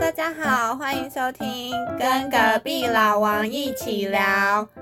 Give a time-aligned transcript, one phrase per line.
[0.00, 4.18] 大家好，欢迎收听《跟隔壁老王一起聊》，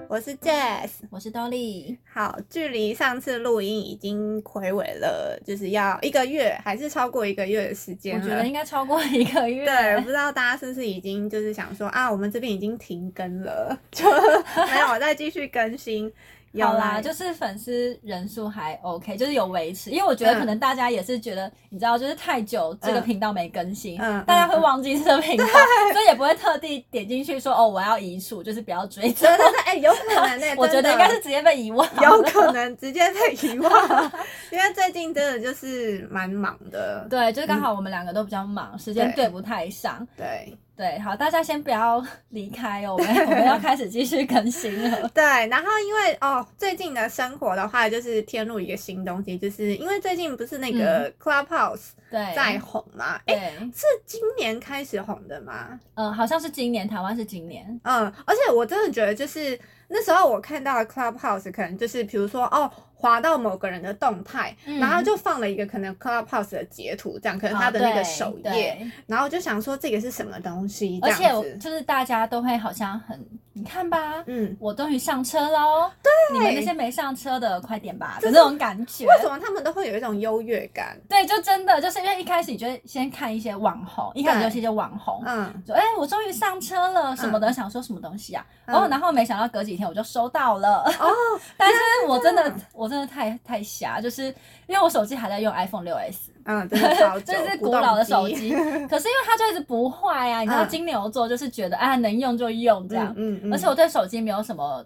[0.08, 1.96] 我是 Jess，我是 Dolly。
[2.12, 9.66] 好，距离上次录音已经回尾了，就是要一个月，还是超过一个月的时间我觉得应该超过一个月。
[9.66, 14.08] 对，不知道大家是不是已经就是想说啊，我们这边已经停更了，就
[14.72, 16.10] 没有再继续更新。
[16.52, 25.44] 有啦，就是粉丝人数还 OK，就是有维持，因为我觉得可能大家也是觉得，你知道，就是太久这个频道没更新，嗯，大家会忘记这个频道，
[25.92, 29.12] 所以也不会特地点进去说哦，我要移除，就是不要追。
[29.12, 34.12] 真的，哎，有可能呢， 我觉得应该是直接被遗忘，有可能直接被遗忘，
[34.52, 40.56] 因为最近真的就是蛮忙的，对，就是刚好我们两个都比较忙，时间对不太上，对。
[40.76, 45.06] 对，好，大家先不要离开哦，我们 我们要开始继续更新了。
[45.12, 53.20] 对，然后因为哦，最近的生活的话，就是添入一个新东西，就是因为最近不是那个 Clubhouse 对在红嘛？
[53.26, 55.78] 哎，是今年开始红的吗？
[55.96, 57.78] 嗯，好像是今年，台湾是今年。
[57.84, 62.70] 嗯，而且我真的觉得，就是那时候我看到 Clubhouse，可能就是比如说哦。
[63.00, 73.18] 滑到某个人的动态，然后就放了一个可能 Clubhouse 的截图，这样可能他的那个首页，然后就想说这个是什么东西，而且就是大家都会好像很，
[73.60, 79.06] 你看吧，嗯，我终于上车喽，对，你们那些没上车的快点吧，就那种感觉。
[79.06, 81.00] 为什么他们都会有一种优越感？
[81.08, 91.08] 对，就真的就是因为一开始你觉得先看一些网红，一开始就是一些网红，嗯，说哎我终于上车了什么的，想说什么东西啊，哦，然后没想到隔几天我就收到了，哦，
[91.56, 92.90] 但是我真的我。
[92.90, 94.34] 真的太太瞎，就是
[94.70, 98.50] 因为我手机还在用 iPhone 六 S，嗯， 这是古老的手机，
[98.88, 104.84] 可是因为它就一直不坏啊，你知道金牛座就是觉得啊能用就用这样，嗯嗯，而且我对手机没有什么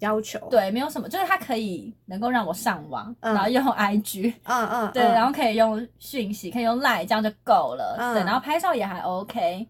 [0.00, 9.66] 要求，对，没有什么，就是它可以能够让我上网，然后用 IG， 嗯嗯，对，然后可以用讯息，可以用 Line，这样就够了，对，然后拍照也还 OK。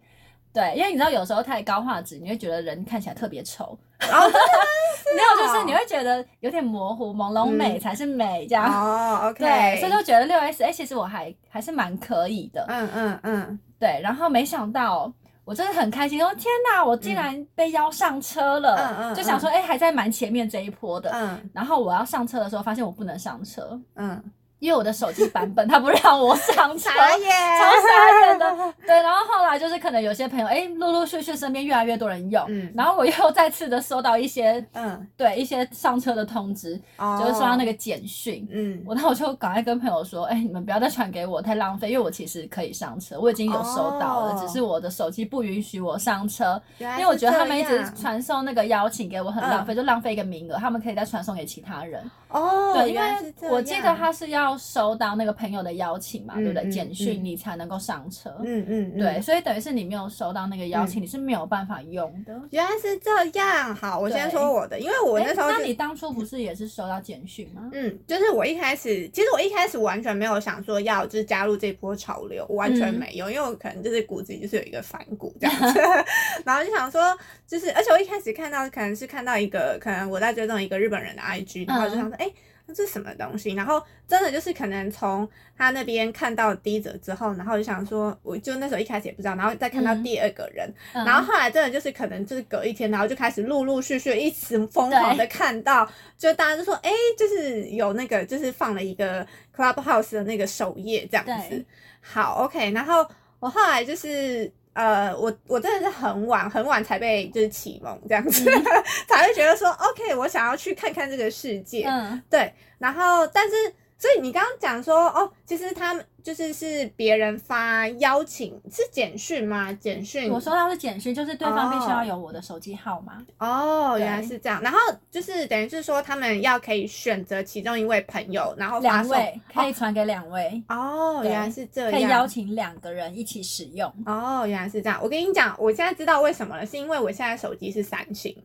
[0.53, 3.77] 对，因为你知道有时候太高画质，你会觉得人看起来特别丑。
[4.11, 8.67] 然 后没有，就是你会觉得有点模糊，朦胧美才是美这样。
[8.73, 9.39] 哦，OK。
[9.45, 12.65] 对，所以就觉得六 S，哎，其实我还还是蛮可以的。
[12.69, 13.59] 嗯嗯嗯。
[13.79, 15.13] 对，然后没想到
[15.45, 18.75] 我真的很开心，说天哪，我竟然被邀上车了。
[18.77, 19.15] 嗯嗯。
[19.15, 21.11] 就想说，哎，还在蛮前面这一波的。
[21.13, 21.51] 嗯。
[21.53, 23.79] 然后我要上车的时候，发现我不能上车。
[23.97, 24.23] 嗯。
[24.65, 28.75] 因为我的手机版本，他不让我上车， 超傻眼的。
[28.87, 32.43] 对，然后后来就是可能有些朋友，哎，陆陆续续身边越来越多人用，
[32.75, 36.81] 然后我又再次的收到一些，嗯，对，一些上车的通知，
[37.21, 52.03] 就是收到那个简讯，嗯，我那我就赶快跟朋友说，哎，你们不要再传给我，太浪费，因为我其实可以上车，我已经有收到了，只是我的手机不允许我上车，因为我觉得他们一直传送那个邀请给我很浪费，就浪费一个名额，他们可以再传送给其他人。
[52.31, 56.71] 哦，对，因为我记得他是要收到那个朋友的邀请嘛，对不对？
[56.71, 58.35] 简讯你才能够上车。
[58.45, 62.41] 嗯嗯，对，所以等于是你没有收到那个邀请，你是没有办法用的。
[62.51, 67.71] 原来是这样，好，我先说我的，因为我那时候，那你当初不是也是收到简讯吗？
[67.73, 75.81] 嗯，就是我一开始，其实我一开始完全没有想说要就是加入这波潮流，完全没有，因为我可能就是骨子里就是有一个反骨这样子，
[76.45, 77.17] 然后就想说，
[77.47, 82.31] 就是而且我一开始看到可能是看到一个，可能我在追踪一个日本人的 IG，然后就想说，哎。
[82.67, 83.53] 那这是什么东西？
[83.55, 95.87] 然后真的就是可能从他那边看到第一则之后，然后就想说，我就那时候一开始也不知道，然后再看到第二个人，然后后来真的就是可能就是隔一天，然后就开始陆陆续续一直疯狂的看到，
[96.17, 101.65] 就大家就说，哎，就是有那个就是放了一个 Clubhouse 的那个首页这样子。
[102.01, 103.07] 好，OK，然后
[103.41, 104.51] 我后来就是。
[104.75, 108.45] 呃，我我真的是很晚很晚才被就是启蒙这样子，
[109.09, 113.55] 才会觉得说，OK，我想要去看看这个世界，嗯，对，然后但是。
[113.99, 119.73] 所以你刚刚讲说哦，其实他们就是是别人发邀请是简讯吗？
[119.73, 123.25] 简讯我收到是简讯，就是对方必须要有我的手机号码。
[123.39, 124.61] 哦，原来是这样。
[124.61, 124.79] 然后
[125.11, 130.63] 就是等于是说他们要可以选择其中一位朋友，然后两位可以传给两位。
[130.69, 133.91] 哦，原来是这样，可以邀请两个人一起使用。
[134.05, 134.99] 哦，原来是这样。
[135.03, 138.37] 我跟你讲，我现在知道为什么了，是因为我现在手机是三星。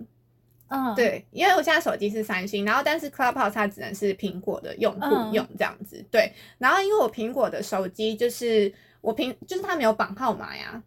[0.70, 10.82] 嗯，对，因为我现在手机是三星，然后但是 Clubhouse 它只能是苹果的用户用这样子，对，然后因为我苹果的手机就是我苹就是它没有绑号码呀。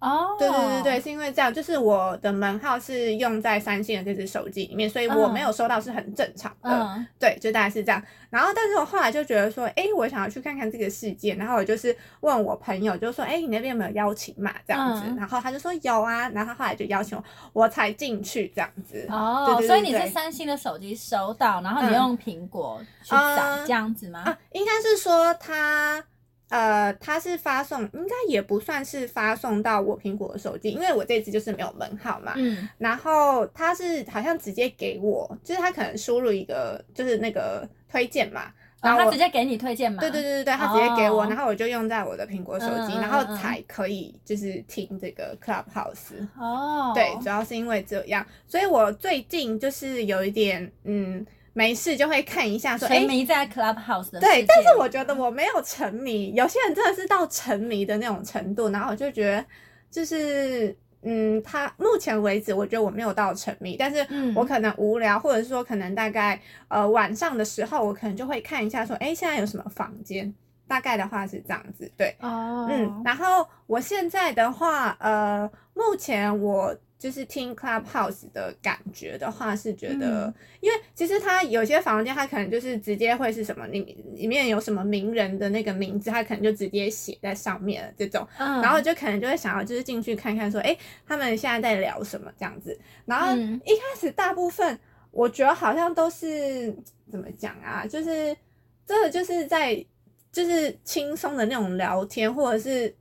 [0.00, 7.04] 哦，对对对对，是因为这样，就是我的门号是用在三星的这只手机里面，所以我没有收到是很正常的。
[7.18, 8.02] 对，就大概是这样。
[8.30, 15.02] 然后，但是我后来就觉得说，哎，我想要去看看这个世界，然后我就是问我朋友，就说，哎，你那边有没有邀请码这样子？
[15.16, 17.24] 然后他就说有啊，然后他后来就邀请我，
[17.64, 19.06] 我才进去这样子。
[19.10, 24.20] 哦，所以你是三星的手机收到，然后你用苹果去找这样子吗？
[24.20, 26.04] 啊应该是说他。
[26.50, 32.32] 呃，他是发送，应该也不算是发送到我苹果的手机，因为我这次就是没有门号嘛。
[32.36, 32.66] 嗯。
[32.78, 38.50] 然后他是好像直接给我，就是他可能输入一个，就是那个推荐嘛。
[38.80, 40.00] 然后他直接给你推荐嘛？
[40.00, 46.14] 对对对对对，他直接给我，然后我就用在我的苹果手机，然后才可以就是听这个 Clubhouse。
[46.38, 46.92] 哦。
[46.94, 51.26] 对，主要是因为这样，所以我最近就是有一点嗯。
[51.58, 59.44] 没事就会看一下，说沉迷在 Clubhouse 的对，但是我觉得我没有沉迷，有些人真的是到沉迷的那种程度，然后我就觉得
[59.90, 60.72] 就是
[61.02, 64.06] 嗯，他目前为止我觉得我没有到沉迷，但是
[64.36, 70.32] 我可能无聊，或者是说可能大概呃晚上的时候，我可能就会看一下，说哎现在有什么房间，
[70.68, 76.72] 大概的话是这样子，对，哦，嗯，然后我现在的话，呃，目前我。
[76.98, 83.80] 就是听 Clubhouse 的感觉的话，是觉得，因为其实它有些房间，它可能就是直接会是什么，里
[84.14, 92.76] 里面有什么名人的那个名字，它可能就直接写在上面了这种，然后就可能就会想要就是进去看看，说，哎，他们现在在聊什么这样子。
[93.06, 94.76] 然后一开始大部分
[95.12, 96.74] 我觉得好像都是
[97.08, 98.36] 怎么讲啊，就是
[98.84, 99.86] 真的就是在
[100.32, 102.92] 就是轻松的那种聊天，或者是。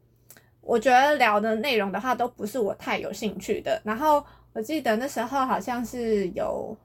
[0.67, 3.81] 我觉得聊的内容的话，都不是我太有兴趣的。
[3.83, 4.23] 然后
[4.53, 6.77] 我记得那时候好像是有。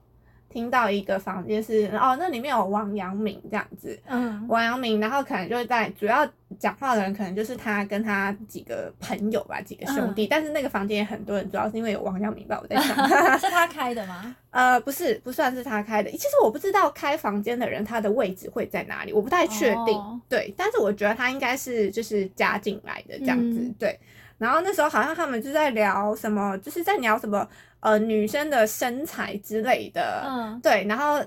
[0.49, 6.23] 听到一个房间是哦，那里面有王阳明这样子，嗯，王阳明，然后可能就是在主要
[6.59, 12.95] 讲话的人，可能就是他跟他几个朋友吧，几个兄弟，但是那个房间也很多人，主要是因为有王阳明吧，我在想，
[13.39, 14.35] 是他开的吗？
[14.51, 16.11] 呃，不是，不算是他开的。
[16.11, 20.21] 其实我不知道开房间的人他的位置会在哪里，我不太确定。
[20.29, 23.99] 对，但是我觉得他应该是就是加进来的这样子，对。
[24.39, 27.47] 然后那时候好像他们就在聊什么，就是在聊什么
[27.79, 31.23] 呃女生的身材之类的，嗯，对，然后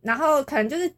[0.00, 0.90] 然后可能就是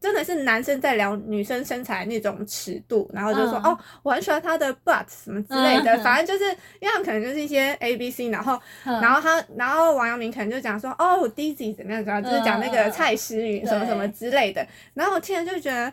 [0.00, 6.50] 真的是男生在聊女生身材那种尺度，然后就说哦我很喜欢她的 butt 什么之类的，反正就是
[6.80, 15.92] 因为可能就是一些 A B C，然后然后他然后王阳明可能就讲说哦 Dizzy 怎么样怎么样，就是讲那个蔡诗芸什么什么之类的，然后我听了就觉得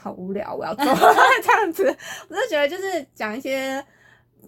[0.00, 0.84] 好无聊，我要做
[1.42, 1.96] 这样子，
[2.28, 3.84] 我就觉得就是讲一些。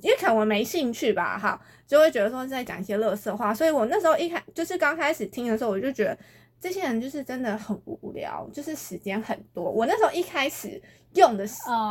[0.02, 6.16] 因为可能我没兴趣吧，哈，就会觉得说是在讲一些乐色话，所以我那时候一开就是刚开始听的时候，我就觉得
[6.60, 9.64] 这些人就是真的很无聊，就是时间很多。
[9.64, 10.80] 我那时候一开始
[11.14, 11.44] 用的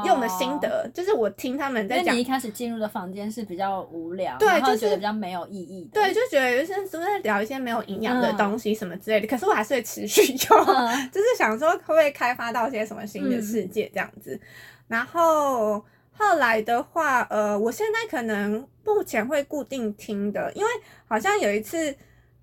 [0.05, 2.15] 用的心得，就是我听他们在讲。
[2.15, 5.89] 你一开始进入的房间是比较无聊，对，就觉得比较没有意义。
[5.91, 10.65] 对，就觉得有些人是不是在聊一些没有营养的东西什么之类的，可是我还是会持续用，
[11.11, 14.39] 就是想说会不会开发到一些什么新的世界这样子，
[14.87, 15.83] 然后。
[16.21, 20.69] 后来的话，呃，我现在可能目前会固定听的，因为
[21.07, 21.95] 好像有一次，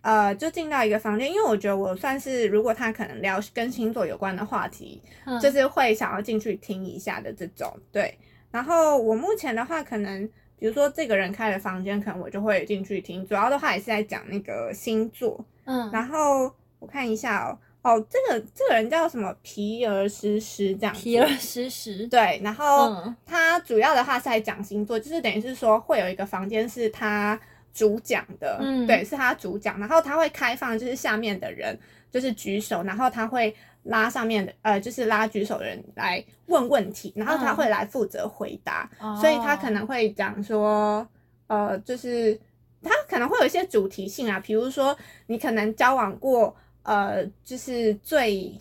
[0.06, 5.02] 呃，就进到一个房间，因为我觉得我算是，如果他可能聊跟星座有关的话题，
[5.42, 8.16] 就是会想要进去听一下的这种，对。
[8.52, 10.24] 然后我目前的话，可能
[10.60, 15.90] 比如说这个人开的房间，可能我就会进去听，主要的话也是在讲那个星座，嗯。
[15.92, 17.58] 然后我看一下哦。
[17.82, 27.38] 哦，这个这个人叫什么皮尔斯斯这样，皮尔斯斯对，然后他主要的话是在讲星座，就是等于是说会有一个房间是他
[27.76, 31.78] 主讲的，嗯，对，是他主讲，然后他会开放就是下面的人
[32.10, 38.90] 就是举手，然后他会拉上面的呃就是拉举手的人来问问题，然后他会来负责回答，
[39.20, 41.06] 所以他可能会讲说
[41.48, 42.34] 呃就是
[42.82, 46.56] 他可能会有一些主题性啊，比如说你可能交往过。
[46.88, 48.56] 呃，就是最，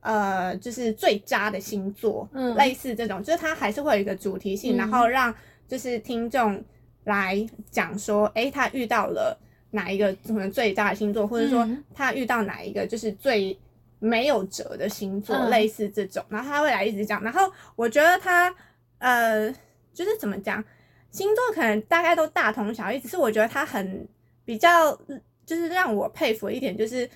[0.00, 5.34] 呃，就是最渣的星座，嗯，类似这种，就是它还是会有一个主题性，然后让
[5.66, 6.62] 就是听众
[7.08, 9.36] 来讲说，哎，他遇到了
[9.70, 13.58] 哪一个什么最大的星座，或者说他遇到哪一个就是最
[13.98, 18.54] 没有辙的星座，类似这种，然后他会来一直讲，然后我觉得他，
[18.98, 19.50] 呃，
[19.92, 20.62] 就是怎么讲，
[21.10, 24.06] 星座可能大概都大同小异，只是我觉得他很
[24.44, 24.98] 比较，
[25.44, 27.08] 就是让我佩服一点，就是。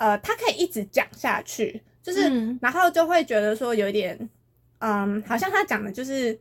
[0.00, 4.16] 呃，他可以一直讲下去，就是，然后就会觉得说有点，
[4.78, 6.38] 嗯，好像他讲的就是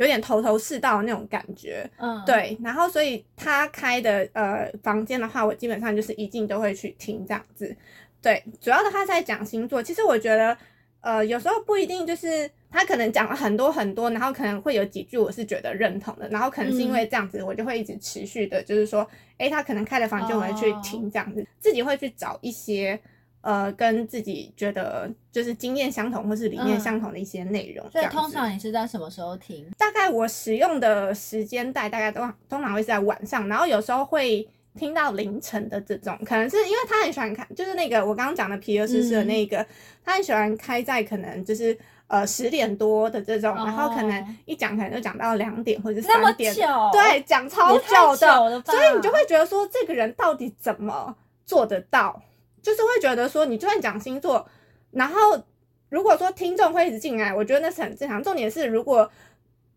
[0.00, 7.76] 有点头头是道的那种感觉，嗯，对，然后所以他开的呃房间的话，我基本上就是一进都会去听这样子，
[8.22, 10.56] 对，主要的他在讲星座，其实我觉得，
[11.00, 19.08] 呃，有时候不一定就是他可能讲了很多很多，然后可能会有几句我是觉得认同的，然后可能是因为这样子，我就会一直持续的，就是说。
[19.40, 23.00] 哎，他可能开了房间，我会去听这样子，自己会去找一些
[23.42, 27.90] 呃，跟自己觉得就是经验相同或是理念相同的一些内容。
[27.90, 29.66] 所以通常你是在什么时候听？
[29.78, 34.46] 大概我使用的时间带大概都通常会是在晚上，然后有时候会
[34.78, 39.66] 听到凌晨的这种，可能是因为他很喜欢看，就是那个我刚刚讲的皮尔斯斯的那个，
[40.04, 41.76] 他很喜欢开在可能就是
[42.08, 46.54] 呃十点多的这种，然后可能一讲可能就讲到两点或者三点，
[46.92, 51.16] 对，讲超久的，所以你就会觉得说这个人到底怎么
[51.46, 52.22] 做得到？
[52.62, 54.46] 就是会觉得说，你就算讲星座，
[54.90, 55.42] 然后
[55.88, 58.22] 如果说听众会一直进来，我觉得那是很正常。
[58.22, 59.10] 重点是如果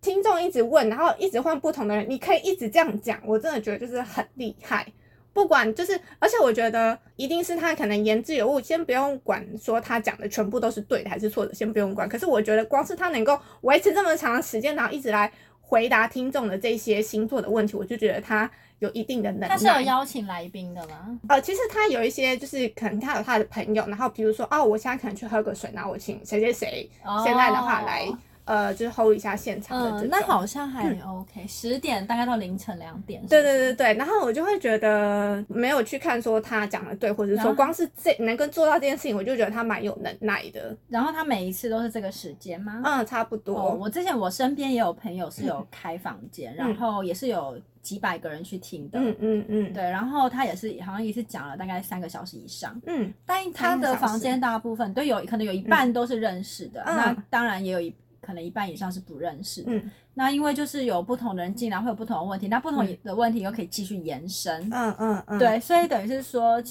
[0.02, 4.86] 听众一直问，然后一直换不同的人，你可以一直这样讲，我真的觉得就是很厉害。
[5.32, 12.08] 不管就是，而且我觉得一定是他可能言之有物，先不用管说他讲的全部都是对的还是错的，先不用管。
[12.08, 15.32] 可是我觉得光是他能够维持这么长时间，然后一直来
[15.64, 18.50] 回答听众的这些星座的问题，我就觉得他。
[18.80, 19.48] 有一定的能力。
[19.48, 21.18] 他是有邀请来宾的吗？
[21.30, 26.90] 呃，其实他有一些，就是可能他有他的朋友，然后比如说，哦，我现在可能去喝个水，然后我请谁谁谁，
[27.24, 28.06] 现在的话来。
[28.46, 31.48] 呃，就是 hold 一下现场的这种，那好像还 OK。
[31.48, 33.26] 十点大概到凌晨两点。
[33.28, 40.76] 对对对对，然后我就会觉得没有去看说他讲的对，或者说光是这能够做到这件事情，我就觉得他蛮有能耐的。
[40.90, 42.82] 然后他每一次都是这个时间吗？
[42.84, 43.74] 嗯，差不多。
[43.76, 49.00] 我之前我身边也有朋友是有开房间，然后也是有几百个人去听的。
[49.00, 49.74] 嗯嗯嗯。
[49.74, 52.80] 对，然后他也是好像也是讲了大概三个小时以上。
[52.88, 53.14] 嗯。
[53.26, 57.94] 但他的房间大部分都有可能有一半都是认识的，那当然也有一。
[58.26, 66.64] 可能一半以上是不认识，嗯，那因为就是有不同的人进来会有不同的问题，那不同的问题又可以继续延伸，嗯嗯嗯，对，所以等于是说，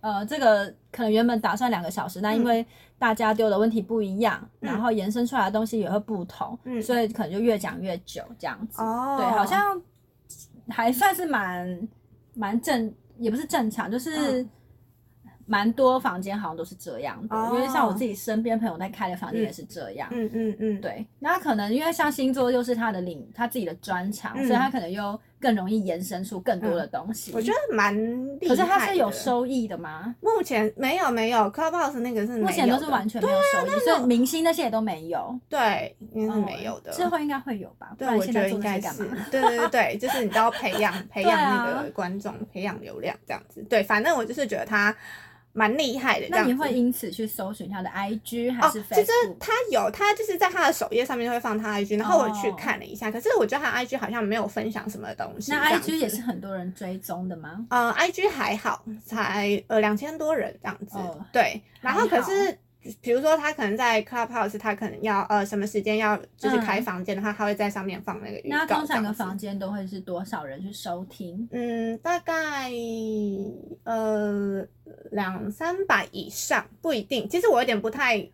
[0.00, 2.64] 呃，这个可能原本打算两个小时，那因为
[2.96, 9.82] 大家丢的问题不一样，然后延伸出来的东西也会不同，嗯，所以可能就越讲越久这样子，哦，对，好像
[10.68, 11.88] 还算是蛮
[12.34, 14.46] 蛮正，也不是正常，就是。
[15.50, 20.06] 蛮多房间好像都是这样的，因为像我自己身边朋友在开的房间也是这样。
[20.12, 21.06] 嗯嗯嗯，对。
[21.18, 27.32] 那可能因为像星座又是他的领他自己的专长，所以他可能又更容易延伸出更多的东西。
[27.34, 27.96] 我觉得蛮
[28.38, 28.54] 厉害。
[28.54, 30.14] 可是他是有收益的吗？
[30.20, 35.34] 目前没有没有，Clubhouse 那个是目前都是完全没有收益，所以明星那些也都没有。
[35.48, 36.92] 对，应该是没有的。
[36.92, 37.94] 之后应该会有吧？
[37.96, 39.08] 对，我觉得应该是。
[39.30, 43.64] 对对对对， 就是你都要培养培养那个观众，培养流量这样子。
[43.70, 44.94] 对，反正我就是觉得他。
[45.58, 48.80] 蛮厉害的，那你会因此去搜寻他的 IG 还是？
[48.92, 49.10] 其实
[49.40, 55.50] 他有，他就是在他的首页上面会放他 IG，然后我去看了一下，可是我觉得他 IG 好像没有分享什么东西。
[55.50, 57.66] 那 IG 也是很多人追踪的吗？
[57.70, 60.96] 呃，IG 还好，才呃两千多人这样子。
[61.32, 62.56] 对，然后可是。
[63.00, 68.56] 比如说他可能在 Clubhouse，他可能要呃什么时间要就是开房间的话，他会在上面放那个预告。
[68.56, 71.48] 那通常个房间都会是多少人去收听？
[71.52, 72.70] 嗯，大概
[73.84, 74.66] 呃
[75.10, 77.28] 两三百以上，不一定。
[77.28, 78.28] 其实我有点不太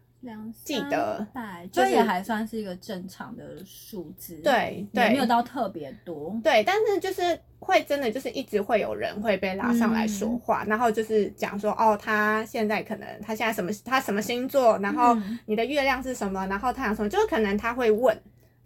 [0.65, 1.27] 记得，
[1.73, 4.37] 这也还算是一个正常的数字。
[4.43, 6.39] 对对，没有到特别多。
[6.43, 7.39] 对，但是就是。
[7.65, 15.17] 会真的就是一直会有人会被拉上来说话，然后就是讲说哦，他现在可能他现在什么他什么星座，然后
[15.47, 18.15] 你的月亮是什么，然后太阳什么，就是可能他会问。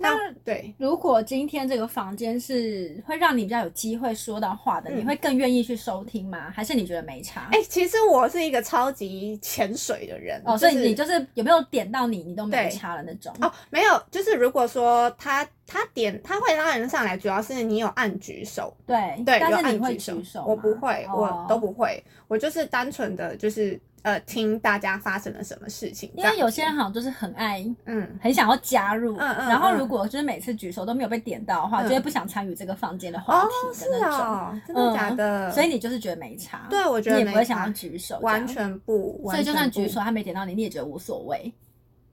[0.01, 6.53] 那对，如果今天这个房间是会让你比较有机会说到话的，你会更愿意去收听吗？
[6.55, 7.49] 还是你觉得没差？
[7.51, 13.35] 哎，其实我是一个超级潜水的人哦，所以你就是有没有点到你，你都没差的那种？
[13.41, 23.79] 哦，没有，就是如果说他他点他会拉人上来，主要是你有按举手，对对，但是你会举手，我不会，我都不会，我就是单纯的就是。
[24.03, 26.11] 呃，听大家发生了什么事情？
[26.15, 35.51] 因为有些人好像就是很爱，嗯，很想要加入，嗯嗯，然后如果就是每次举手都没有被点到的话，就会不想参与这个房间的话题的那种，真的假的？
[35.51, 41.53] 所以你就是觉得没差，对，我觉得你也不会想要举手，完全不，所以就算举手他没点到你，你也觉得无所谓。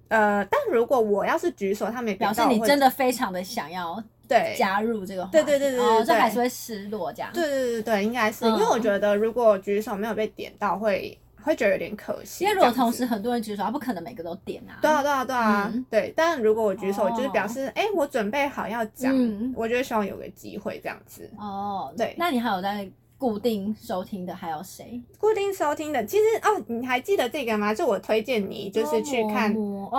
[0.07, 7.29] 呃，但如果我要是举手，他没表示你真的非常的想要对加入这个，对对对对对，这还是会失落这样。
[7.31, 11.15] 对对对对，应该是因为我觉得如果举手没有被点到会。
[11.45, 14.81] 会觉得有点可惜，因为如果同时很多人举手，他不可能每个都点啊。
[14.81, 16.13] 对啊，对啊，对啊，对。
[16.17, 19.13] 但如果我举手，就是表示，哎，我准备好要讲，
[19.55, 21.29] 我就希望有个机会这样子。
[21.37, 22.15] 哦，对。
[22.17, 24.99] 那你还有在固定收听的还有谁？
[25.19, 27.71] 固定收听的，其实哦，你还记得这个吗？
[27.71, 29.53] 就我推荐你，就是去看，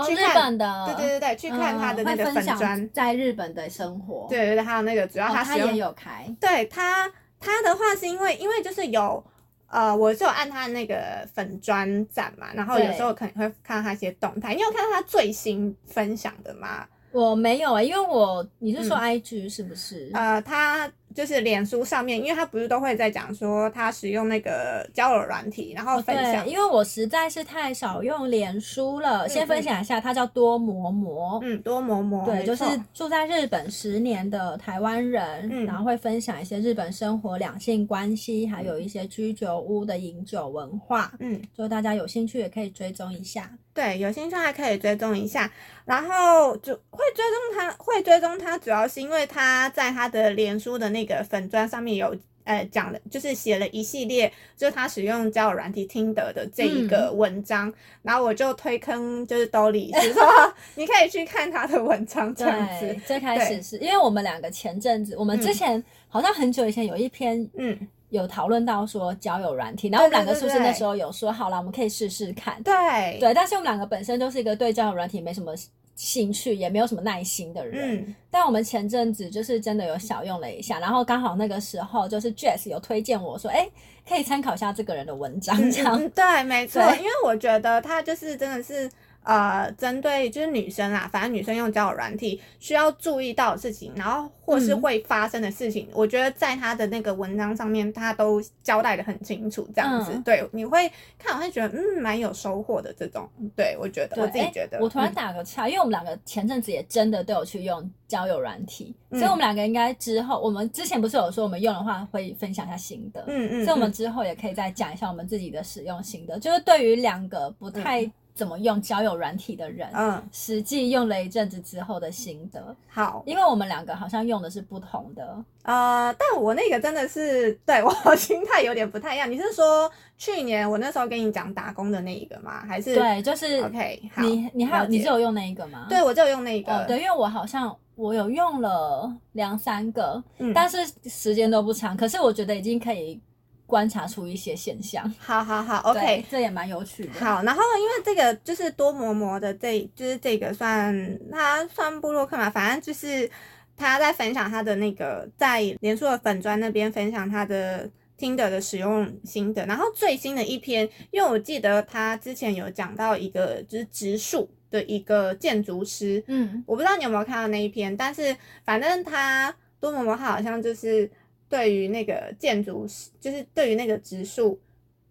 [0.04, 4.26] 去看的，对对对对，去看他的那个粉砖，在日本的生活。
[4.28, 9.22] 对对对，还有那个主要他也有开，对他他的话是因为因为就是有。
[9.68, 14.54] 呃，我就按他那个粉砖赞嘛，然后有时候可能会看到他一些动态。
[14.54, 16.86] 你有看到他最新分享的吗？
[17.12, 20.10] 我没有啊，因为我你是说 IG 是不是？
[20.14, 26.46] 呃，他就是脸书上面，因为他不是都会在讲说他使用那个交友软体，然后分享。
[26.46, 31.40] 因为我实在是太少用脸书了，先分享一下，他叫多磨磨。
[31.42, 32.26] 嗯，多磨磨。
[32.26, 41.14] 对，就是住在日本十年的台湾人，然后会分享一些日本生活、两性关系，还有一些居酒屋的饮酒文化。
[41.20, 43.50] 嗯，就大家有兴趣也可以追踪一下。
[43.76, 45.52] 对，有兴趣还可以追踪一下，
[45.84, 60.24] 然后就会追踪他，会追踪他，主要是因为他在他的脸书的那个粉砖上面有，呃，讲的，就是写了一系列，就是他使用交友软体听得的这一个文章，然后我就推坑，就是兜里，是说
[60.74, 62.96] 你可以去看他的文章这样子。
[63.06, 67.86] 最开始是因为我们两个前阵子，我们之前好像很久以前有一篇，嗯。
[68.10, 72.62] 有讨论到说交友软体，然后我们两个是不是那时候有说好了，我们可以试试看。
[72.62, 75.52] 对对，但是我们两个本身就是一个对交友软体没什么
[75.94, 77.96] 兴趣，也没有什么耐心的人。
[77.96, 78.14] 嗯。
[78.30, 83.68] 但我们前阵子就是真的有小用了一下，然后刚好那个时候就是 Jess 有推荐我说，哎，
[84.08, 86.10] 可以参考一下这个人的文章，这样。
[86.10, 88.90] 对，没 错，因为我觉得他就是真的是。
[89.26, 104.78] 呃，针对就是女生啦，反正女生用交友软体需要注意到的事情，然后或是会发生的事情，我觉得在他的那个文章上面，他都交代的很清楚，这样子，对，你会看，我会觉得嗯，蛮有收获的这种，对我觉得，我自己觉得。
[104.80, 118.08] 我突然打个岔，因为我们两个前阵子也真的都有去用交友软体，所以我们两个应该之后，我们之前不是有说我们用的话会分享一下心得，嗯嗯，所以我们之后也可以再讲一下我们自己的使用心得，就是对于两个不太。
[118.36, 122.76] 怎么用交友软体的人，嗯，实际用了一阵子之后的心得。
[122.86, 129.28] 好，因为我们两个好像用的是不同的，呃，但我那个真的是对我心态有点不太一样。
[129.28, 132.62] 你是说去年我那时候跟你讲打工的那一个吗？
[132.66, 134.02] 还是对，就是 OK。
[134.18, 135.86] 你你还有你只有用那一个吗？
[135.88, 136.84] 对，我就用那一个。
[136.86, 140.22] 对，因为我好像我有用了两三个，
[140.54, 141.96] 但是时间都不长。
[141.96, 143.18] 可是我觉得已经可以。
[143.66, 147.12] 观察出一些现象，好好好，OK，这也蛮有趣的。
[147.18, 153.28] 好，然后因为这个就是多磨磨的，这就是这个算他算布洛克嘛，反正就是
[153.76, 159.66] 他在分享他的那个在连书的粉砖那边分享他的听的的使用心得。
[159.66, 171.10] 然后最新的一篇，因为我记得他之前有讲到一个就是植树的一个建筑师，嗯，我不知道你有没有看到那一篇，但是反正他多么么他好像就是。
[171.48, 174.58] 对于那个建筑师，就是对于那个植树，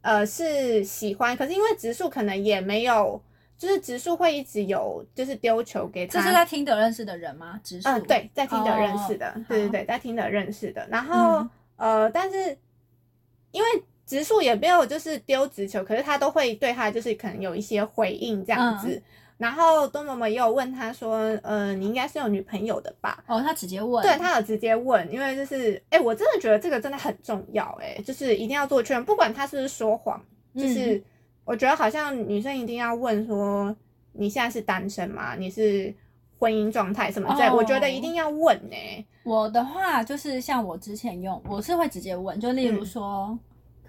[0.02, 1.36] 呃，是喜欢。
[1.36, 3.22] 可是因为植树可能也没有，
[3.58, 6.14] 就是植树会一直有，就是丢球给他。
[6.14, 7.60] 这是在听的认识的人吗？
[7.64, 7.88] 植树？
[7.88, 10.88] 嗯，对，在听的认识的，对对对，在听的认识的。
[10.90, 12.58] 然后呃，但是
[13.52, 13.68] 因为
[14.06, 19.02] 植树也没有就是丢直球，可是他都会对他就是可能有一些回应这样子。
[19.38, 23.24] 然后东某某也有问他说，呃，你应该是有女朋友的吧？
[23.28, 30.24] 哦，他直接问，对他有直接问，因为就是，哎，我真的觉得这个真的很重要，哎，就是一定要做确认，不管他是不是说谎，
[30.56, 31.04] 就是
[31.44, 33.76] 我觉得好像女生一定要问说，
[34.14, 35.36] 你现在是单身吗？
[35.36, 35.94] 你是
[36.40, 39.06] 婚姻状态什么之类，我觉得一定要问呢。
[39.24, 43.38] 我的话就是像我之前用，我是会直接问，就例如说。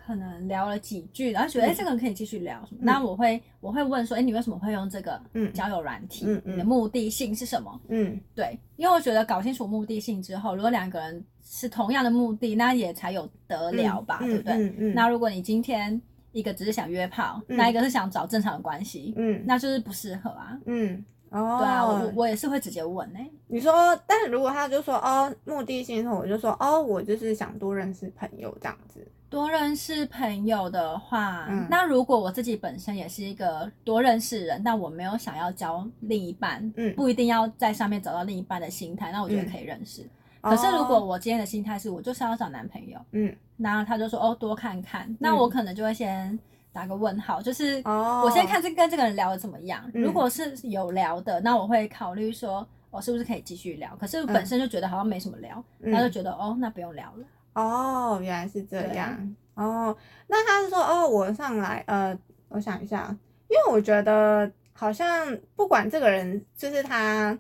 [0.07, 2.81] 可能聊了几句，然后觉得哎，这个人可以继续聊什么？
[2.83, 5.21] 那我会我会问说，哎，你为什么会用这个
[5.53, 6.27] 交友软体？
[6.45, 7.81] 你的目的性是什么？
[7.89, 14.57] 嗯，对，因为我觉得搞清楚目的性之后，如果两个人是同样的目的，那也才有得聊吧，对不对？
[14.95, 20.57] 那如果你今天一个只是想约炮，那一个是想找正常的关系，嗯，那就是不适合啊。
[20.67, 23.73] 嗯，哦，对啊，我我也是会直接问哎，你说，
[24.07, 29.05] 但是如果他就说哦，目的性，我就说哦，我就是想多认识朋友这样子。
[29.37, 40.09] 多认识朋友的话，那如果我自己本身也是一个多认识人，但我没有想要交另一半，嗯，不一定要在上面找到另一半的心态，那我觉得可以认识。
[40.41, 46.39] 可是如果我今天的心态是我就是要找男朋友，嗯，然后他就说哦多看看，那我可能就会先
[46.73, 49.85] 打个问号，就是我先看这跟这个人聊的怎么样。
[49.93, 53.95] 如果是有聊的，那我会考虑说我是不是可以继续聊。
[54.01, 57.27] 可是本身就觉得好像没什么聊，他就觉得哦那不用聊了。
[57.57, 59.35] 哦，原来是这样。
[59.55, 62.17] 哦，那他是说，哦，我上来，呃，
[62.49, 63.17] 我想一下，
[63.49, 67.37] 因为我觉得好像不管这个人就是他，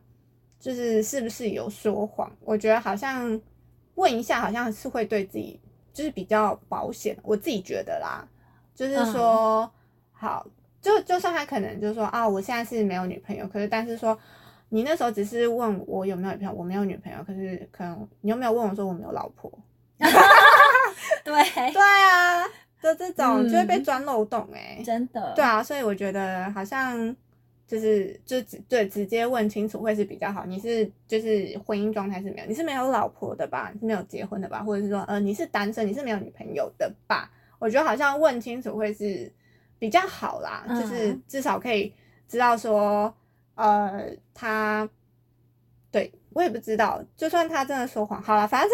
[0.58, 3.38] 就是是不是有说谎，我觉得好像
[3.96, 5.60] 问一下，好像是会对自己
[5.92, 7.14] 就是比较保险。
[7.22, 8.26] 我自己觉得啦，
[8.74, 9.70] 就是说，
[10.12, 10.46] 好，
[10.80, 14.18] 就就算他可能就是说，啊，我现在是没有女朋友，可是但是说
[14.70, 19.52] 你那时候只是问我有没有女朋友，我没有女朋友，可是可能你有没有问我说我没有老婆？
[21.24, 22.44] 对对啊，
[22.82, 25.32] 就这种就会被钻漏洞哎，真的。
[25.34, 27.14] 对啊，所以我觉得好像
[27.66, 30.44] 就是就直对直接问清楚会是比较好。
[30.44, 33.70] 你是就是婚姻状态是没有，你是没有老婆的吧？
[33.72, 34.62] 你是没有结婚的吧？
[34.62, 37.30] 或者是说呃你是单身，你是没有女朋友的吧？
[37.58, 39.32] 我觉得好像问清楚会是
[39.78, 41.92] 比较好啦，就是至少可以
[42.28, 43.12] 知道说
[43.54, 44.88] 呃他
[45.90, 48.70] 对我也不知道，就算他真的说谎，好了，反正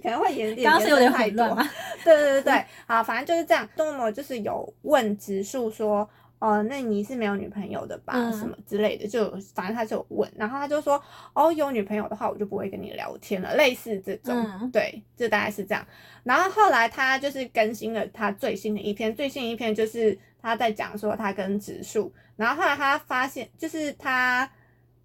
[0.00, 1.68] 可能会演刚刚是有点混乱吗？
[2.04, 3.68] 对对对对，好，反正就是这样。
[3.76, 6.08] 多么就是有问植树说。
[6.40, 8.14] 哦，那你是没有女朋友的吧？
[8.32, 10.98] 什么之类的，就反正他就问，然后他就说，
[11.34, 15.86] 哦，有女朋友的话，我就不会跟你聊天了，类似这种，对，就大概是这样。
[16.24, 24.50] 然后后来他就是更新了他最新的一篇，最新一篇就是他在讲说他跟植树，然后后来他发现就是他。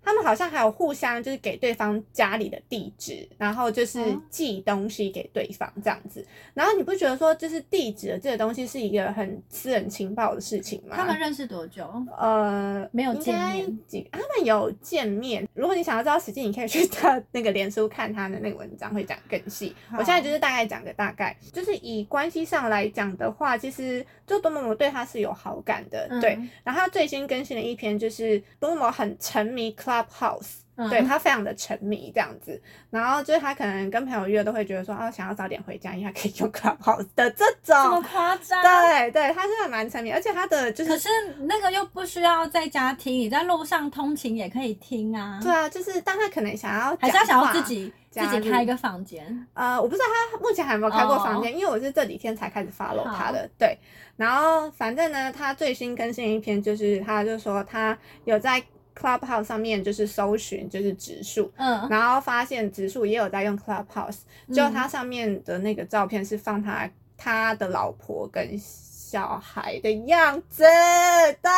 [0.06, 6.26] 他们好像还有互相就是给对方家里的地址，然后就是寄东西给对方这样子。
[6.54, 10.96] 然后你不觉得说就是地址的这个东西是一个很私人情报的事情吗？
[10.96, 11.92] 他们认识多久？
[12.18, 13.80] 呃，没有见面。
[13.88, 14.08] 几？
[14.12, 15.48] 他们有见面。
[15.56, 19.76] 如果你想要知道实际，你可以去他那个连书看他的那个文章，会讲更细。
[19.94, 26.38] 我现在就是大概讲个大概，就是以关系上来讲的话，其实就多某某对他是有好感的，对。
[26.64, 29.72] 然后他最新更新的一篇就是多某某很沉迷
[30.04, 38.62] Clubhouse，对他非常的沉迷这样子，然后就是他可能跟朋友约都会觉得说，哦，想要早点回家，因为他可以用 Clubhouse 的这种，这么夸张？
[38.62, 41.10] 对对，他真的蛮沉迷，而且他的就是，可是
[41.42, 45.40] 那个又不需要在家听，你在路上通勤也可以听啊。
[45.42, 49.48] 对啊，就是但他可能想要，还是他想要自己自己开一个房间？
[49.54, 53.50] 呃，我不知道他目前还有没有开过房间，因为我是这几天才开始 follow 他的。
[53.58, 53.78] 对，
[54.18, 58.62] 然后反正呢，他最新更新一篇就是他就说他有在。
[58.98, 64.20] Clubhouse 上面就是搜寻就是植树，嗯，然后发现植树也有在用 Clubhouse，
[64.54, 71.52] 就他上面的那个照片是放他他的老婆跟小孩的样子，对，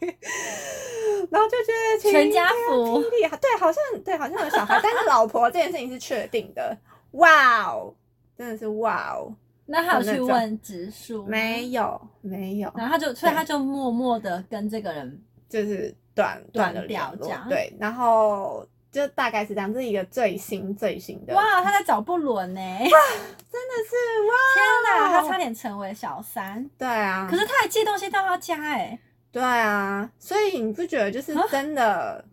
[1.28, 6.76] 然后就觉得全家福，对，好像对，好像有小孩，但是老婆这件事情是确定的，
[7.12, 7.92] 哇哦，
[8.38, 9.34] 真的是哇哦，
[9.66, 11.24] 那他有去问植树？
[11.26, 15.20] 没有，没有，然后他就所以他就默默的跟这个人。
[15.54, 21.32] 就是断断了联络，对，然后就大概是这样，这是一个最新最新的。
[21.32, 22.60] 哇，他在找不伦呢！
[22.60, 22.98] 哇，
[23.52, 23.94] 真的是
[24.26, 24.34] 哇！
[24.52, 24.66] 天
[24.98, 26.68] 哪，他差点成为小三。
[26.76, 28.98] 对啊，可是他还寄东西到他家哎。
[29.30, 32.24] 对啊，所以你不觉得就是真的，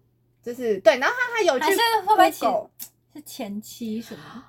[0.41, 4.43] 就是对，然后他还有去会不会是前妻什么？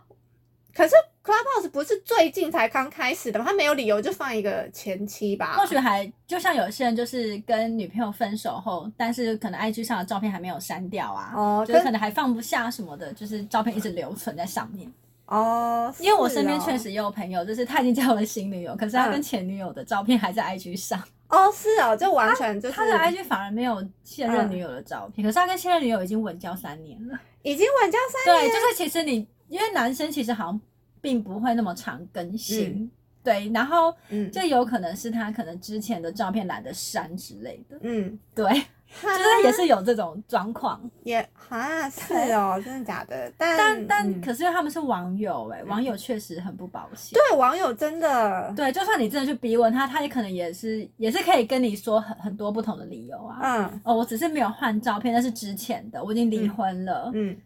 [0.74, 3.44] 可是 Clubhouse 不是最近才刚开始的吗？
[3.46, 5.54] 他没有理由就放一个前妻吧？
[5.56, 14.92] 或许还就像有些人就是跟女朋友分手后，但是可能 IG 上的照片还没有删掉啊，哦，就是可能还放不下什么的，就是照片一直留存在上面。
[15.26, 21.00] 哦，因为我身边确实也有朋友，就是他已经交了新女友，可是他跟前女友的照片还在 IG 上。
[21.28, 28.50] 哦，是哦，就完全就是他的 IG 反而没有现任女友的照片，可是他跟现任女友已经稳交三年了，已经稳交三年。
[28.50, 29.24] 对，就是其实你。
[29.48, 30.58] 因为男生其实好像
[31.03, 32.91] 并不会那么常更新，
[33.23, 33.95] 对，然后
[34.33, 38.45] 就有可能是他可能之前的照片懒得删之类的，嗯，对，
[39.03, 43.31] 就是也是有这种状况，也啊是哦，真的假的？
[43.37, 57.37] 但但但可是因为他们是网友哎，网友确实很不保险，对，网友真的，对，就算你真的去逼问他，他也可能也是也是可以跟你说很很多不同的理由啊，嗯，哦，我只是没有换照片，那是之前的，我已经离婚了，嗯。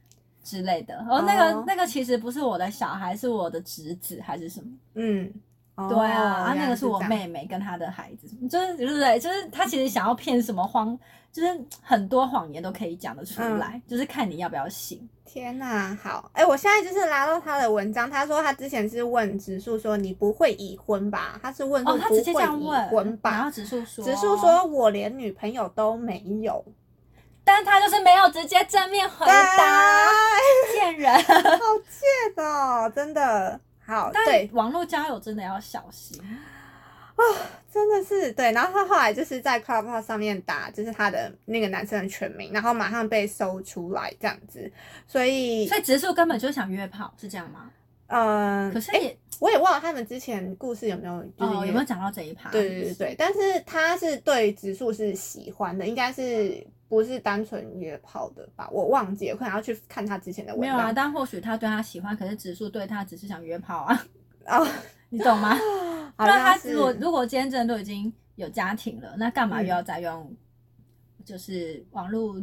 [0.47, 4.71] 之类的，哦，那个那个其实不是我的小孩，是我的侄子还是什么？
[4.95, 5.33] 嗯，
[5.89, 9.19] 对啊，啊，那个是我妹妹跟她的孩子，就是对不对？
[9.19, 10.97] 就是他其实想要骗什么谎，
[11.33, 15.07] 就是很多谎言都可以讲得出来，就是看你要不要信。
[15.25, 21.41] 天哪，好，哎，我现在就是拉到他的文章，他说他之前是问植树说你不会已婚吧？
[21.43, 26.65] 他是问哦，他直接这样问，然后植树说，植树说我连女朋友都没有。
[27.49, 30.11] 但他就是没有直接正面回答，
[30.73, 31.31] 贱人，好
[32.35, 34.11] 贱哦，真的好。
[34.13, 36.21] 对，网络交友真的要小心
[37.15, 37.23] 啊，
[37.73, 38.51] 真的是对。
[38.51, 44.69] 然后他后来就是在 Clubhouse 上面打，就是他的那个男生的全名，然后马上被搜出来这样子。
[45.07, 47.71] 所以，所以植树根本就想约炮，是这样吗？
[48.09, 52.51] 嗯，可是也我也忘了他们之前故事有没有，就是有没有讲到这一趴？
[52.51, 56.67] 对对对对，但是他是对植树是喜欢的，应该是。
[56.89, 58.69] 不是单纯约炮的吧？
[58.71, 60.77] 我忘记了，可能要去看他之前的文章。
[60.77, 64.07] 没有啊，但或许他对他喜欢，可是植树对他只是想约炮啊。
[64.47, 64.65] 哦，
[65.11, 65.59] 你懂吗？
[66.17, 70.33] 那他如果如果今天真的都已经有家庭了，那干嘛又要再用
[71.25, 72.41] 就是网络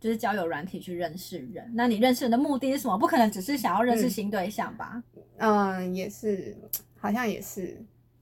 [0.00, 1.70] 就是交友软体去认识人？
[1.74, 2.96] 那你认识人的目的是什么？
[2.98, 5.02] 不可能只是想要认识新对象吧？
[5.38, 6.56] 嗯，也是，
[6.98, 7.76] 好像也是。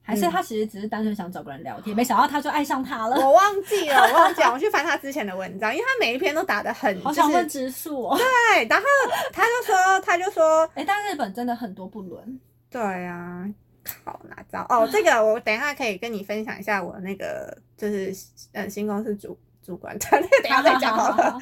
[0.06, 3.16] 还是他其实只是单纯想找个人聊天，没想到他就爱上他了。
[3.16, 8.18] 我忘记了，我忘记了， 我去翻他之前的文章，因为他每一篇都打的很，好想问直树哦。
[8.18, 8.84] 对，然后
[9.32, 12.38] 他就说，他就说， 哎，但日本真的很多不伦。
[12.68, 13.48] 对啊，
[13.82, 14.66] 靠，哪招？
[14.68, 18.14] 哦，这个我等一下可以跟你分享一下，我那个就是
[18.52, 21.38] 呃新公司主主管， 他那个等下再讲好了。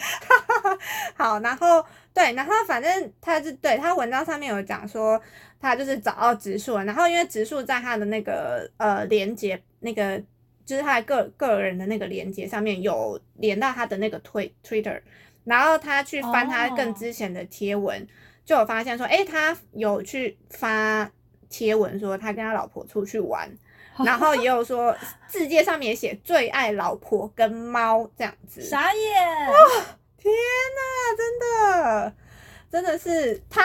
[1.14, 5.20] 好， 然后对，然后反正他是对他文章上面有讲说。
[5.64, 10.20] 他就是找到植树了，然后因为植树在他的那个呃连接，那个
[10.66, 15.00] 就是他的个个人的那个连接上面有连到他的那个推 Twitter，
[15.44, 18.04] 然后他去翻他更之前的贴文，
[18.44, 21.08] 就有发现说，哎，他有去发
[21.48, 23.48] 贴文说他跟他老婆出去玩，
[24.04, 29.54] 然后也有说字界上面写最爱老婆跟猫这样子，傻眼，哇，
[30.18, 30.32] 天
[30.76, 32.14] 哪，真的，
[32.70, 33.64] 真的是他。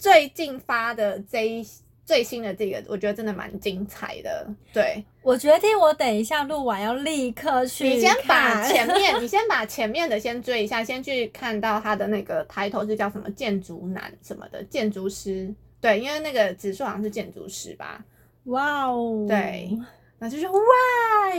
[0.00, 1.66] 最近发的这一
[2.06, 4.46] 最新的这个，我觉得真的蛮精彩的。
[4.72, 7.88] 对我决定，我等一下录完要立刻去。
[7.88, 15.52] 你先把前面， 你先把前面的先追一下，先去看到他的那个抬头是叫什么建筑男什么的建筑师。
[15.80, 18.00] 对，因为那个指数好像是建筑师吧。
[18.48, 19.24] 哇哦。
[19.28, 19.70] 对，
[20.18, 20.54] 那就是哇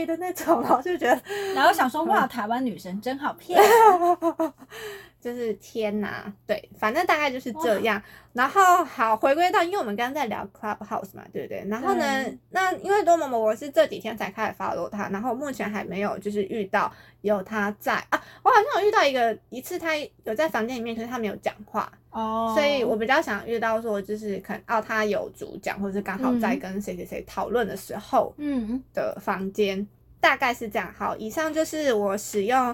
[0.08, 1.22] 的那种，然后就觉得，
[1.54, 3.62] 然后想说 哇，台湾女生真好骗。
[5.22, 8.02] 就是天呐，对，反正大概就是这样。
[8.32, 11.66] 然后好，回归到，因为我们刚刚在聊 Clubhouse 嘛，对不对？
[11.68, 16.90] 然后呢，那因为多么么，我是这几天才开始 follow 他，然后目前还没有就是遇到
[17.22, 18.24] 有他在啊。
[18.44, 19.92] 我好像有遇到一个一次，他
[20.24, 22.54] 有在房间里面，可是他没有讲话哦。
[22.56, 29.86] 所以我比较想遇到说，就是可能哦，他有主讲，或者是刚好在跟谁谁谁讨论的时候，嗯的房间，
[30.22, 30.94] 大概是这样。
[30.98, 32.74] 好，以上就是我使用。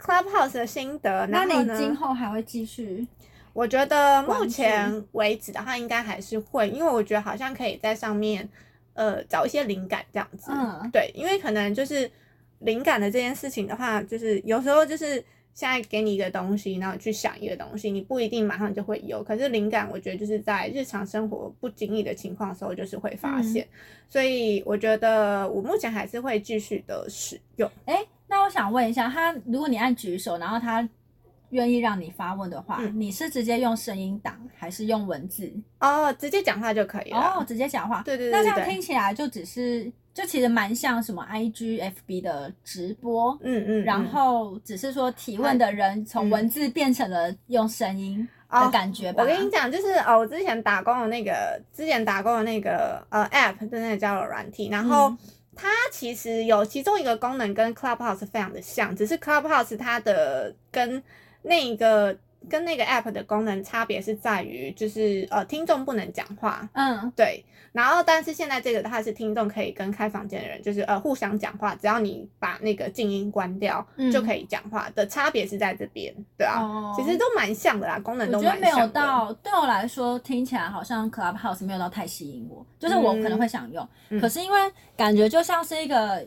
[0.00, 3.06] Clubhouse 的心得，那你今后还会继续？
[3.52, 8.46] 我觉得目前为止的话，应该还是会，因为我觉得好像可以在上面，
[8.92, 10.50] 呃，找一些灵感这样子。
[10.52, 12.10] 嗯，对，因为可能就是
[12.58, 15.24] 灵感的这件事情的话，就是有时候就是
[15.56, 19.24] 现在给你一个东西，然后去想一个东西，你不一定马上就会有。
[19.24, 23.66] 可是灵感，我觉得就是在日常生活不经意的情况的时候，就是会发现。
[24.08, 27.68] 所以我觉得我目前还是会继续的使用。
[27.86, 28.06] 哎。
[28.28, 30.86] 那我想问一下，他如果你按举手，然后他
[31.50, 35.48] 愿意让你发问的话，你是直接用声音档还是用文字？
[35.78, 37.20] 哦，直接讲话就可以了。
[37.20, 38.02] 哦，直接讲话。
[38.02, 38.32] 对对对。
[38.32, 43.38] 那这样听起来就只是，就其实蛮像什么 IG、FB 的直播。
[43.42, 43.84] 嗯嗯。
[43.84, 49.22] 然后只是说提问的人从文字变成了用声音的感觉吧。
[49.22, 55.14] 我跟你讲，就是哦，我之前打工的那个，之前打工的那个呃 App 的那个交友软体，然后。
[55.58, 61.02] 它其实有其中一个功能跟 Clubhouse 非常的像，只是 Clubhouse 它的跟
[61.40, 62.14] 那个
[62.48, 67.44] 跟那个 App 的功能差别是在于，就是呃听众不能讲话，嗯，对。
[67.72, 78.56] 然后，但是现在这个的话是听众可以跟开房间的人，就是呃互相讲话，只要你把那个静音关掉，就可以讲话的差别是在这边，对啊，其实都蛮像的啦，功能都蛮像。
[78.56, 83.86] 我觉得没有到对我来说听起来好像 Clubhouse 没有到太吸引我，就是我可能会想用，
[84.18, 84.58] 可是因为
[84.96, 86.26] 感觉就像是一个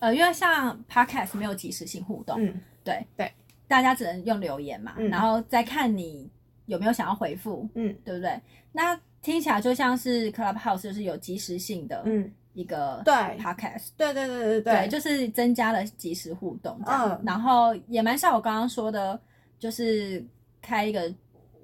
[0.00, 3.06] 呃，因为像 Podcast 没有即时性互动，嗯，对。
[3.16, 3.32] 对，
[3.68, 6.28] 大家只能用留言嘛，然后再看你
[6.66, 8.40] 有没有想要回复，嗯，对不对？
[8.72, 13.14] 那听起来就像是 Clubhouse，就是有即时性的，嗯，一个对。
[13.14, 19.20] Podcast，对对对对对，就是增加了即时互动，嗯，然后也蛮像我刚刚说的，
[19.58, 20.24] 就是
[20.62, 21.12] 开一个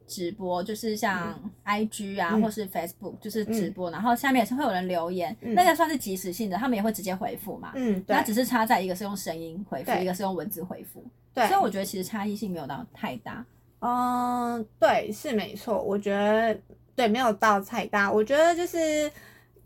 [0.07, 13.45] 直播，就是像 IG 啊，或是 Facebook，就是直播，然后下面也是会有人留言，那个算是即时性的，他们也会直接回复嘛，嗯，那只是差在一个是用声音回复，一个是用文字回复，对，所以我觉得其实差异性没有到太大，
[13.81, 16.59] 嗯，对，是没错，我觉得。
[16.97, 18.09] 对，没有到太大。
[18.09, 19.11] 我觉得就是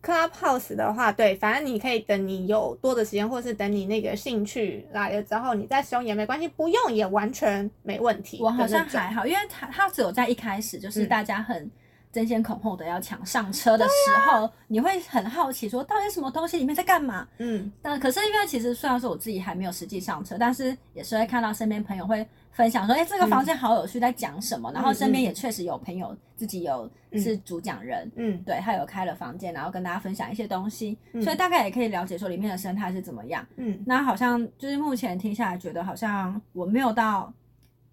[0.02, 8.38] Clubhouse 的话，对，反正你可以等你有多的时间，或者是等你那个兴趣来了之后，你再使用也没关系，不用也完全没问题。
[8.40, 11.70] 我好像还好，因为它它只有在一开始就是大家很。
[12.12, 13.92] 争先恐后的要抢上车的时
[14.26, 17.26] 候，你会很好奇说，到底什么东西里面在干嘛？
[17.38, 24.72] 嗯，但可是因为其实虽然说我自己还没有实际上车，但是也是会看到身边朋友会分享说，哎，这个房间好有趣，在讲什么？
[24.72, 33.46] 然后身边也确实有朋友自己有是主讲人，嗯，对他有开了房间，然后跟大家分享一些东西，所以大概也可以了解说里面的生态是怎么样。
[33.56, 37.32] 嗯，那好像就是目前听下来，觉得好像我没有到。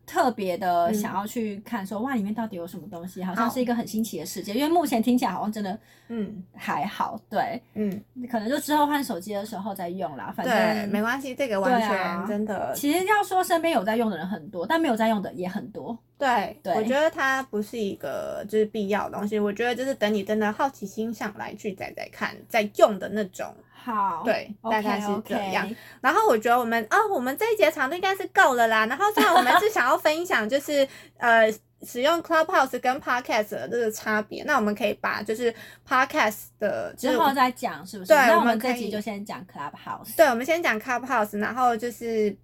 [0.05, 3.23] 特别的想要去看，说哇，里面到底有什么东西？
[3.23, 4.53] 好像是一个很新奇的世界。
[4.53, 7.19] 因为目前听起来好像真的，嗯，还好。
[7.29, 10.33] 对，嗯，可能就之后换手机的时候再用啦。
[10.35, 12.73] 反正没关系，这个完全真的。
[12.75, 15.97] 其实要说身边有在用的人很多，但没有在用的也很多。
[16.17, 19.37] 对，我觉得它不是一个就是必要的东西。
[19.37, 23.53] 我觉得就是等你真的好奇心上来去再再看再用的那种。
[23.85, 25.69] 好，对，大概是这样。
[26.01, 28.87] 然后我觉得我们啊，我们这一节长度应该是够了啦。
[28.87, 35.53] 然后虽然我们是想要分享，就是呃，使用 Clubhouse 跟 Podcast 的这个差别，那我们可以把就是
[35.87, 38.07] Podcast 的之后再讲，是不是？
[38.07, 40.15] 对，我们这集就先讲 Clubhouse。
[40.17, 42.35] 对，我们先讲 Clubhouse，然后就是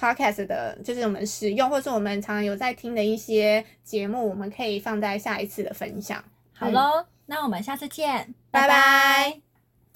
[0.00, 6.24] Podcast 的，就是我们使用或是我们常常有在听的一些节目，我们可以放在下一次的分享。
[6.54, 9.45] 好喽，那我们下次见，拜拜。